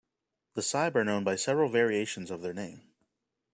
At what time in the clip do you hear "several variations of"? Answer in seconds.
1.35-2.41